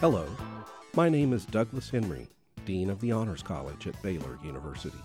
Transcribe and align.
Hello, 0.00 0.26
my 0.94 1.10
name 1.10 1.34
is 1.34 1.44
Douglas 1.44 1.90
Henry, 1.90 2.26
Dean 2.64 2.88
of 2.88 3.02
the 3.02 3.12
Honors 3.12 3.42
College 3.42 3.86
at 3.86 4.00
Baylor 4.02 4.38
University. 4.42 4.96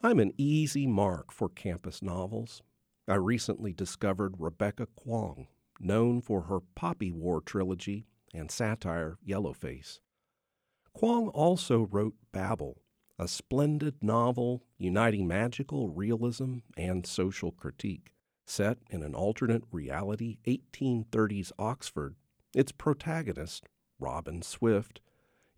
I'm 0.00 0.20
an 0.20 0.32
easy 0.38 0.86
mark 0.86 1.32
for 1.32 1.48
campus 1.48 2.00
novels. 2.00 2.62
I 3.08 3.16
recently 3.16 3.72
discovered 3.72 4.36
Rebecca 4.38 4.86
Kuang, 4.96 5.48
known 5.80 6.20
for 6.20 6.42
her 6.42 6.60
Poppy 6.76 7.10
War 7.10 7.40
trilogy 7.40 8.06
and 8.32 8.48
satire 8.48 9.18
Yellowface. 9.26 9.98
Kuang 10.96 11.28
also 11.34 11.88
wrote 11.90 12.14
Babel, 12.30 12.80
a 13.18 13.26
splendid 13.26 14.04
novel 14.04 14.62
uniting 14.78 15.26
magical 15.26 15.88
realism 15.88 16.58
and 16.76 17.04
social 17.04 17.50
critique. 17.50 18.12
Set 18.46 18.78
in 18.88 19.02
an 19.02 19.16
alternate 19.16 19.64
reality 19.72 20.38
1830s 20.46 21.50
Oxford, 21.58 22.14
its 22.54 22.72
protagonist, 22.72 23.66
Robin 23.98 24.42
Swift, 24.42 25.00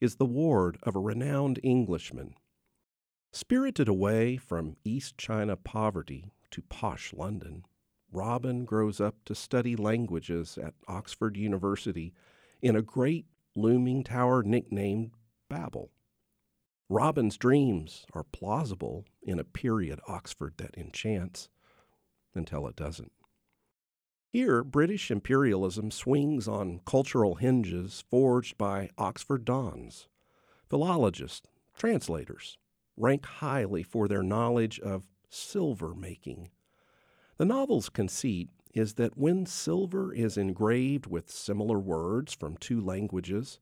is 0.00 0.16
the 0.16 0.26
ward 0.26 0.78
of 0.82 0.94
a 0.94 1.00
renowned 1.00 1.58
Englishman. 1.62 2.34
Spirited 3.32 3.88
away 3.88 4.36
from 4.36 4.76
East 4.84 5.18
China 5.18 5.56
poverty 5.56 6.32
to 6.50 6.62
posh 6.62 7.12
London, 7.12 7.64
Robin 8.12 8.64
grows 8.64 9.00
up 9.00 9.16
to 9.24 9.34
study 9.34 9.76
languages 9.76 10.58
at 10.62 10.74
Oxford 10.88 11.36
University 11.36 12.14
in 12.62 12.76
a 12.76 12.82
great 12.82 13.26
looming 13.54 14.04
tower 14.04 14.42
nicknamed 14.42 15.10
Babel. 15.48 15.90
Robin's 16.88 17.36
dreams 17.36 18.06
are 18.14 18.22
plausible 18.22 19.04
in 19.22 19.38
a 19.38 19.44
period 19.44 20.00
Oxford 20.06 20.54
that 20.58 20.76
enchants 20.78 21.48
until 22.34 22.66
it 22.68 22.76
doesn't. 22.76 23.12
Here, 24.36 24.62
British 24.62 25.10
imperialism 25.10 25.90
swings 25.90 26.46
on 26.46 26.82
cultural 26.84 27.36
hinges 27.36 28.04
forged 28.10 28.58
by 28.58 28.90
Oxford 28.98 29.46
dons. 29.46 30.08
Philologists, 30.68 31.48
translators, 31.74 32.58
rank 32.98 33.24
highly 33.24 33.82
for 33.82 34.06
their 34.06 34.22
knowledge 34.22 34.78
of 34.80 35.06
silver 35.30 35.94
making. 35.94 36.50
The 37.38 37.46
novel's 37.46 37.88
conceit 37.88 38.50
is 38.74 38.96
that 38.96 39.16
when 39.16 39.46
silver 39.46 40.12
is 40.12 40.36
engraved 40.36 41.06
with 41.06 41.30
similar 41.30 41.78
words 41.78 42.34
from 42.34 42.58
two 42.58 42.82
languages, 42.82 43.58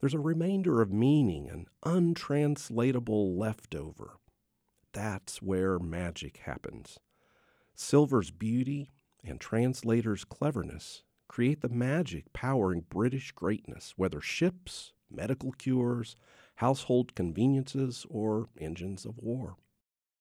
there's 0.00 0.14
a 0.14 0.20
remainder 0.20 0.80
of 0.80 0.92
meaning, 0.92 1.50
an 1.50 1.66
untranslatable 1.82 3.36
leftover. 3.36 4.18
That's 4.92 5.42
where 5.42 5.80
magic 5.80 6.36
happens. 6.44 7.00
Silver's 7.74 8.30
beauty 8.30 8.92
and 9.24 9.40
translators' 9.40 10.24
cleverness 10.24 11.02
create 11.28 11.60
the 11.60 11.68
magic 11.68 12.32
powering 12.32 12.84
British 12.88 13.32
greatness, 13.32 13.94
whether 13.96 14.20
ships, 14.20 14.92
medical 15.10 15.52
cures, 15.52 16.16
household 16.56 17.14
conveniences, 17.14 18.06
or 18.08 18.48
engines 18.58 19.04
of 19.04 19.18
war. 19.18 19.56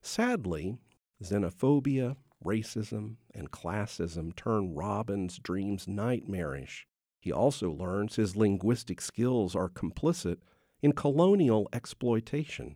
Sadly, 0.02 0.78
xenophobia, 1.24 2.16
racism, 2.44 3.16
and 3.34 3.52
classism 3.52 4.36
turn 4.36 4.74
Robin's 4.76 5.40
dreams 5.40 5.88
nightmarish. 5.88 6.88
He 7.20 7.32
also 7.32 7.72
learns 7.72 8.16
his 8.16 8.36
linguistic 8.36 9.02
skills 9.02 9.56
are 9.56 9.70
complicit 9.70 10.38
in 10.82 10.92
colonial 10.92 11.68
exploitation. 11.74 12.76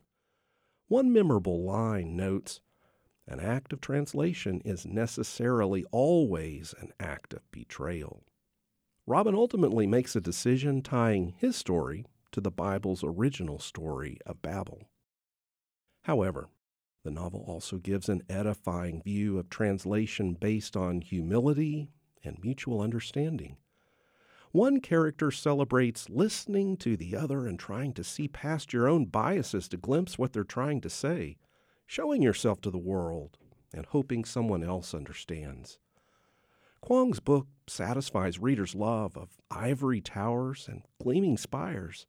One 0.88 1.14
memorable 1.14 1.64
line 1.64 2.16
notes 2.16 2.62
an 3.30 3.40
act 3.40 3.72
of 3.72 3.80
translation 3.80 4.60
is 4.66 4.88
necessarily 4.88 5.86
always 5.92 6.74
an 6.80 6.92
act 7.00 7.32
of 7.34 7.50
betrayal. 7.52 8.24
Robin 9.06 9.36
ultimately 9.36 9.86
makes 9.86 10.16
a 10.16 10.22
decision 10.22 10.82
tying 10.82 11.34
his 11.38 11.56
story 11.56 12.06
to 12.32 12.42
the 12.42 12.52
Bible's 12.52 13.04
original 13.04 13.60
story 13.60 14.18
of 14.26 14.42
Babel. 14.42 14.90
However, 16.04 16.50
the 17.04 17.12
novel 17.12 17.44
also 17.48 17.78
gives 17.78 18.10
an 18.10 18.24
edifying 18.30 19.02
view 19.04 19.38
of 19.38 19.50
translation 19.50 20.34
based 20.34 20.76
on 20.76 21.02
humility 21.02 21.92
and 22.24 22.38
mutual 22.42 22.82
understanding. 22.82 23.58
One 24.52 24.82
character 24.82 25.30
celebrates 25.30 26.10
listening 26.10 26.78
to 26.78 26.98
the 26.98 27.16
other 27.16 27.46
and 27.46 27.60
trying 27.60 27.94
to 27.94 28.04
see 28.04 28.28
past 28.28 28.74
your 28.74 28.88
own 28.88 29.06
biases 29.06 29.68
to 29.70 29.78
glimpse 29.78 30.18
what 30.18 30.34
they're 30.34 30.44
trying 30.44 30.82
to 30.82 30.90
say 30.90 31.38
showing 31.90 32.22
yourself 32.22 32.62
to 32.62 32.70
the 32.70 32.78
world 32.78 33.36
and 33.74 33.84
hoping 33.88 34.24
someone 34.24 34.64
else 34.64 34.94
understands. 34.94 35.80
Kuang's 36.86 37.20
book 37.20 37.48
satisfies 37.66 38.38
readers' 38.38 38.76
love 38.76 39.18
of 39.18 39.30
ivory 39.50 40.00
towers 40.00 40.68
and 40.70 40.84
gleaming 41.02 41.36
spires, 41.36 42.06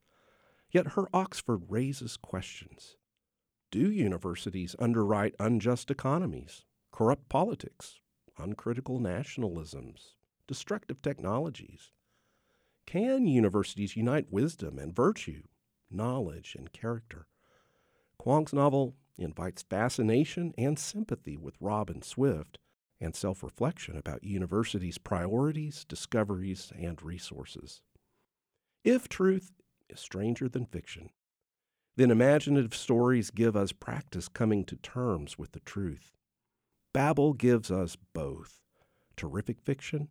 yet 0.71 0.89
her 0.89 1.07
Oxford 1.15 1.63
raises 1.71 2.19
questions. 2.19 2.99
Do 3.71 3.91
universities 3.91 4.77
underwrite 4.79 5.35
unjust 5.41 5.91
economies, 5.91 6.67
corrupt 6.93 7.31
politics, 7.31 8.01
uncritical 8.37 9.01
nationalisms, 9.01 10.13
destructive 10.47 11.01
technologies? 11.01 11.91
Can 12.85 13.27
universities 13.27 13.97
unite 13.97 14.27
wisdom 14.31 14.79
and 14.79 14.95
virtue, 14.95 15.45
knowledge 15.91 16.55
and 16.55 16.71
character? 16.71 17.29
Kuang's 18.19 18.53
novel 18.53 18.95
invites 19.21 19.63
fascination 19.63 20.53
and 20.59 20.79
sympathy 20.79 21.37
with 21.37 21.55
Robin 21.61 22.03
Swift 22.03 22.59
and 23.01 23.15
self 23.15 23.43
reflection 23.43 23.97
about 23.97 24.25
universities' 24.25 24.99
priorities, 24.99 25.85
discoveries, 25.85 26.73
and 26.79 27.01
resources. 27.03 27.81
If 28.85 29.09
truth 29.09 29.53
is 29.89 30.01
stranger 30.01 30.49
than 30.49 30.67
fiction, 30.67 31.11
then 31.97 32.11
imaginative 32.11 32.75
stories 32.75 33.31
give 33.31 33.57
us 33.57 33.73
practice 33.73 34.29
coming 34.29 34.65
to 34.65 34.77
terms 34.77 35.39
with 35.39 35.53
the 35.53 35.61
truth. 35.61 36.13
Babel 36.93 37.35
gives 37.35 37.71
us 37.71 37.97
both 38.15 38.61
terrific 39.17 39.61
fiction 39.61 40.09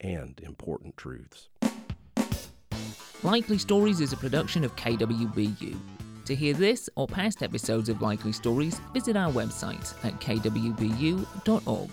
and 0.00 0.38
important 0.40 0.96
truths. 0.96 1.48
Likely 3.22 3.56
Stories 3.56 4.00
is 4.00 4.12
a 4.12 4.16
production 4.18 4.64
of 4.64 4.76
KWBU. 4.76 5.78
To 6.26 6.34
hear 6.34 6.54
this 6.54 6.88
or 6.96 7.06
past 7.06 7.42
episodes 7.42 7.88
of 7.88 8.00
Likely 8.00 8.32
Stories, 8.32 8.80
visit 8.94 9.16
our 9.16 9.30
website 9.30 9.94
at 10.04 10.18
kwbu.org. 10.20 11.90